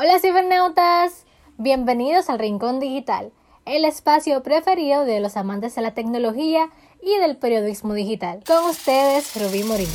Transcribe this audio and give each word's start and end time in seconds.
Hola 0.00 0.20
cibernautas, 0.20 1.26
bienvenidos 1.56 2.30
al 2.30 2.38
Rincón 2.38 2.78
Digital, 2.78 3.32
el 3.66 3.84
espacio 3.84 4.44
preferido 4.44 5.04
de 5.04 5.18
los 5.18 5.36
amantes 5.36 5.74
de 5.74 5.82
la 5.82 5.92
tecnología 5.92 6.70
y 7.02 7.18
del 7.20 7.36
periodismo 7.36 7.94
digital. 7.94 8.44
Con 8.46 8.70
ustedes, 8.70 9.34
Rubí 9.34 9.64
Morillo. 9.64 9.90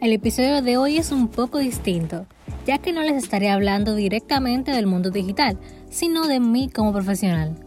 El 0.00 0.14
episodio 0.14 0.62
de 0.62 0.78
hoy 0.78 0.96
es 0.96 1.12
un 1.12 1.28
poco 1.28 1.58
distinto, 1.58 2.24
ya 2.64 2.78
que 2.78 2.94
no 2.94 3.02
les 3.02 3.22
estaré 3.22 3.50
hablando 3.50 3.94
directamente 3.94 4.70
del 4.70 4.86
mundo 4.86 5.10
digital, 5.10 5.58
sino 5.90 6.26
de 6.26 6.40
mí 6.40 6.70
como 6.70 6.94
profesional 6.94 7.58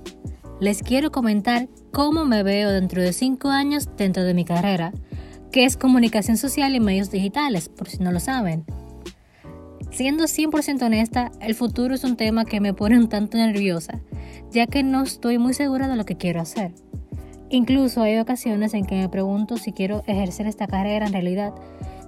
les 0.59 0.83
quiero 0.83 1.11
comentar 1.11 1.67
cómo 1.91 2.25
me 2.25 2.43
veo 2.43 2.71
dentro 2.71 3.01
de 3.01 3.13
5 3.13 3.49
años 3.49 3.89
dentro 3.97 4.23
de 4.23 4.33
mi 4.33 4.45
carrera, 4.45 4.93
que 5.51 5.65
es 5.65 5.77
comunicación 5.77 6.37
social 6.37 6.75
y 6.75 6.79
medios 6.79 7.11
digitales, 7.11 7.69
por 7.69 7.89
si 7.89 7.97
no 7.97 8.11
lo 8.11 8.19
saben. 8.19 8.65
Siendo 9.91 10.23
100% 10.23 10.81
honesta, 10.81 11.31
el 11.39 11.53
futuro 11.53 11.93
es 11.93 12.03
un 12.03 12.15
tema 12.15 12.45
que 12.45 12.59
me 12.59 12.73
pone 12.73 12.97
un 12.97 13.09
tanto 13.09 13.37
nerviosa, 13.37 14.01
ya 14.51 14.65
que 14.65 14.81
no 14.81 15.03
estoy 15.03 15.37
muy 15.37 15.53
segura 15.53 15.87
de 15.87 15.95
lo 15.95 16.05
que 16.05 16.17
quiero 16.17 16.41
hacer. 16.41 16.73
Incluso 17.49 18.01
hay 18.01 18.17
ocasiones 18.17 18.73
en 18.73 18.85
que 18.85 18.95
me 18.95 19.09
pregunto 19.09 19.57
si 19.57 19.71
quiero 19.71 20.03
ejercer 20.07 20.47
esta 20.47 20.65
carrera 20.65 21.05
en 21.05 21.13
realidad, 21.13 21.53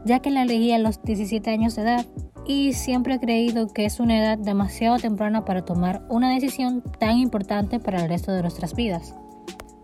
ya 0.04 0.20
que 0.20 0.32
la 0.32 0.42
elegí 0.42 0.72
a 0.72 0.80
los 0.80 1.04
17 1.04 1.52
años 1.52 1.76
de 1.76 1.84
edad 1.84 2.06
y 2.48 2.74
siempre 2.74 3.16
he 3.16 3.20
creído 3.20 3.68
que 3.68 3.86
es 3.86 4.00
una 4.00 4.20
edad 4.20 4.38
demasiado 4.38 4.98
temprana 4.98 5.46
para 5.46 5.66
tomar 5.66 6.06
una 6.10 6.34
decisión 6.34 6.84
tan 7.00 7.18
importante 7.18 7.80
para 7.80 8.04
el 8.04 8.10
resto 8.10 8.32
de 8.32 8.42
nuestras 8.42 8.76
vidas. 8.76 9.16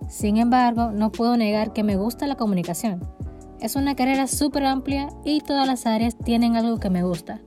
Sin 0.08 0.38
embargo, 0.38 0.92
no 0.92 1.12
puedo 1.12 1.38
negar 1.38 1.73
que 1.73 1.84
me 1.84 1.95
gusta 1.95 2.28
la 2.28 2.36
comunicación. 2.36 3.02
Es 3.59 3.76
una 3.76 3.95
carrera 3.95 4.28
súper 4.28 4.66
amplia 4.66 5.09
y 5.23 5.42
todas 5.42 5.68
las 5.68 5.86
áreas 5.86 6.18
tienen 6.18 6.56
algo 6.56 6.80
que 6.80 6.90
me 6.90 7.03
gusta, 7.03 7.42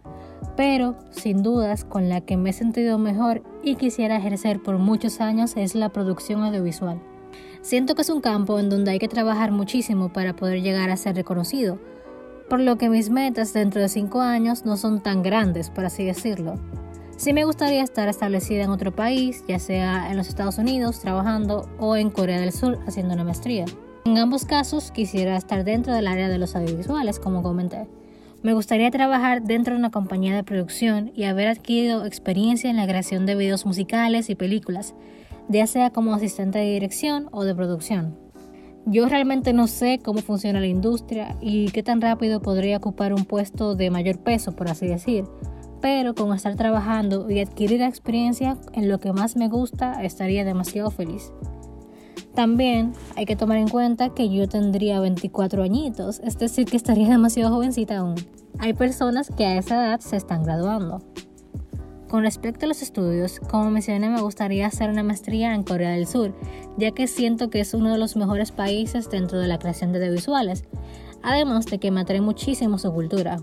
pero 0.56 0.96
sin 1.10 1.42
dudas 1.42 1.84
con 1.84 2.08
la 2.08 2.20
que 2.20 2.36
me 2.36 2.50
he 2.50 2.52
sentido 2.52 2.98
mejor 2.98 3.42
y 3.62 3.74
quisiera 3.74 4.16
ejercer 4.16 4.62
por 4.62 4.78
muchos 4.78 5.20
años 5.20 5.56
es 5.56 5.74
la 5.74 5.90
producción 5.90 6.42
audiovisual. 6.42 7.00
Siento 7.62 7.94
que 7.94 8.02
es 8.02 8.10
un 8.10 8.20
campo 8.20 8.58
en 8.58 8.68
donde 8.68 8.92
hay 8.92 8.98
que 8.98 9.08
trabajar 9.08 9.50
muchísimo 9.50 10.12
para 10.12 10.36
poder 10.36 10.62
llegar 10.62 10.90
a 10.90 10.96
ser 10.96 11.16
reconocido, 11.16 11.78
por 12.48 12.60
lo 12.60 12.76
que 12.76 12.88
mis 12.88 13.10
metas 13.10 13.52
dentro 13.52 13.80
de 13.80 13.88
5 13.88 14.20
años 14.20 14.64
no 14.64 14.76
son 14.76 15.02
tan 15.02 15.22
grandes, 15.22 15.70
por 15.70 15.84
así 15.84 16.04
decirlo. 16.04 16.58
Sí 17.16 17.32
me 17.32 17.44
gustaría 17.44 17.82
estar 17.82 18.08
establecida 18.08 18.64
en 18.64 18.70
otro 18.70 18.90
país, 18.94 19.44
ya 19.46 19.58
sea 19.58 20.10
en 20.10 20.16
los 20.16 20.28
Estados 20.28 20.58
Unidos 20.58 21.00
trabajando 21.00 21.68
o 21.78 21.96
en 21.96 22.10
Corea 22.10 22.40
del 22.40 22.52
Sur 22.52 22.78
haciendo 22.86 23.14
una 23.14 23.24
maestría. 23.24 23.64
En 24.04 24.18
ambos 24.18 24.44
casos 24.44 24.90
quisiera 24.90 25.36
estar 25.36 25.64
dentro 25.64 25.94
del 25.94 26.08
área 26.08 26.28
de 26.28 26.38
los 26.38 26.56
audiovisuales, 26.56 27.18
como 27.18 27.42
comenté. 27.42 27.86
Me 28.42 28.52
gustaría 28.52 28.90
trabajar 28.90 29.42
dentro 29.42 29.72
de 29.72 29.78
una 29.78 29.90
compañía 29.90 30.34
de 30.34 30.44
producción 30.44 31.12
y 31.14 31.24
haber 31.24 31.48
adquirido 31.48 32.04
experiencia 32.04 32.68
en 32.68 32.76
la 32.76 32.86
creación 32.86 33.24
de 33.24 33.36
videos 33.36 33.64
musicales 33.64 34.28
y 34.28 34.34
películas, 34.34 34.94
ya 35.48 35.66
sea 35.66 35.90
como 35.90 36.12
asistente 36.12 36.58
de 36.58 36.72
dirección 36.72 37.28
o 37.32 37.44
de 37.44 37.54
producción. 37.54 38.23
Yo 38.86 39.08
realmente 39.08 39.52
no 39.54 39.66
sé 39.66 39.98
cómo 40.02 40.20
funciona 40.20 40.60
la 40.60 40.66
industria 40.66 41.36
y 41.40 41.70
qué 41.70 41.82
tan 41.82 42.00
rápido 42.00 42.42
podría 42.42 42.76
ocupar 42.76 43.14
un 43.14 43.24
puesto 43.24 43.74
de 43.74 43.90
mayor 43.90 44.18
peso, 44.18 44.52
por 44.52 44.68
así 44.68 44.86
decir, 44.86 45.24
pero 45.80 46.14
con 46.14 46.34
estar 46.34 46.54
trabajando 46.56 47.30
y 47.30 47.40
adquirir 47.40 47.80
experiencia 47.80 48.58
en 48.72 48.88
lo 48.88 49.00
que 49.00 49.12
más 49.12 49.36
me 49.36 49.48
gusta 49.48 50.02
estaría 50.02 50.44
demasiado 50.44 50.90
feliz. 50.90 51.32
También 52.34 52.92
hay 53.16 53.26
que 53.26 53.36
tomar 53.36 53.58
en 53.58 53.68
cuenta 53.68 54.10
que 54.10 54.28
yo 54.28 54.48
tendría 54.48 55.00
24 55.00 55.62
añitos, 55.62 56.20
es 56.20 56.38
decir, 56.38 56.66
que 56.66 56.76
estaría 56.76 57.08
demasiado 57.10 57.54
jovencita 57.54 57.98
aún. 57.98 58.16
Hay 58.58 58.74
personas 58.74 59.30
que 59.36 59.46
a 59.46 59.56
esa 59.56 59.76
edad 59.76 60.00
se 60.00 60.16
están 60.16 60.42
graduando. 60.42 61.00
Con 62.08 62.22
respecto 62.22 62.66
a 62.66 62.68
los 62.68 62.82
estudios, 62.82 63.40
como 63.40 63.70
mencioné, 63.70 64.08
me 64.08 64.20
gustaría 64.20 64.66
hacer 64.66 64.90
una 64.90 65.02
maestría 65.02 65.54
en 65.54 65.64
Corea 65.64 65.90
del 65.90 66.06
Sur, 66.06 66.34
ya 66.76 66.92
que 66.92 67.06
siento 67.06 67.50
que 67.50 67.60
es 67.60 67.74
uno 67.74 67.90
de 67.90 67.98
los 67.98 68.14
mejores 68.16 68.52
países 68.52 69.10
dentro 69.10 69.38
de 69.38 69.48
la 69.48 69.58
creación 69.58 69.92
de 69.92 69.98
audiovisuales, 69.98 70.64
además 71.22 71.66
de 71.66 71.78
que 71.78 71.90
me 71.90 72.02
atrae 72.02 72.20
muchísimo 72.20 72.78
su 72.78 72.92
cultura. 72.92 73.40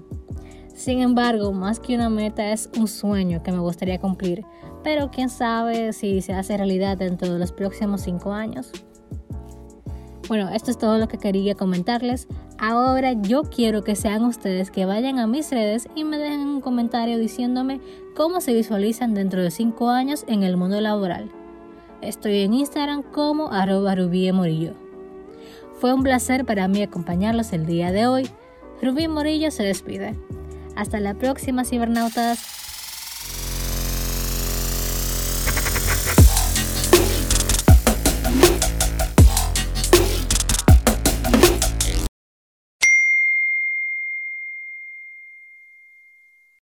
Sin 0.74 1.00
embargo, 1.00 1.52
más 1.52 1.80
que 1.80 1.96
una 1.96 2.10
meta 2.10 2.52
es 2.52 2.70
un 2.78 2.88
sueño 2.88 3.44
que 3.44 3.52
me 3.52 3.60
gustaría 3.60 4.00
cumplir, 4.00 4.46
pero 4.84 5.12
quién 5.12 5.30
sabe 5.30 5.92
si 5.94 6.22
se 6.22 6.34
hace 6.34 6.58
realidad 6.58 6.98
dentro 6.98 7.34
de 7.34 7.40
los 7.40 7.52
próximos 7.52 8.02
5 8.02 8.32
años. 8.32 8.72
Bueno, 10.28 10.50
esto 10.50 10.72
es 10.72 10.78
todo 10.78 10.98
lo 10.98 11.08
que 11.08 11.18
quería 11.18 11.56
comentarles. 11.56 12.28
Ahora 12.64 13.14
yo 13.14 13.42
quiero 13.42 13.84
que 13.84 13.96
sean 13.96 14.24
ustedes 14.24 14.70
que 14.70 14.86
vayan 14.86 15.18
a 15.18 15.26
mis 15.26 15.50
redes 15.50 15.90
y 15.96 16.04
me 16.04 16.20
dejen 16.20 16.42
un 16.42 16.62
comentario 16.62 17.18
diciéndome 17.18 17.82
cómo 18.16 18.40
se 18.40 18.54
visualizan 18.54 19.16
dentro 19.16 19.42
de 19.42 19.50
5 19.50 19.90
años 19.90 20.26
en 20.28 20.44
el 20.44 20.58
mundo 20.58 20.80
laboral. 20.80 21.32
Estoy 22.04 22.42
en 22.42 22.54
Instagram 22.54 23.02
como 23.02 23.52
arroba 23.52 23.96
Morillo. 23.96 24.76
Fue 25.80 25.92
un 25.92 26.04
placer 26.04 26.46
para 26.46 26.68
mí 26.68 26.84
acompañarlos 26.84 27.52
el 27.52 27.66
día 27.66 27.92
de 27.92 28.06
hoy. 28.06 28.30
Rubí 28.80 29.08
Morillo 29.08 29.50
se 29.50 29.64
despide. 29.64 30.16
Hasta 30.76 31.00
la 31.00 31.16
próxima, 31.16 31.66
cibernautas. 31.66 32.61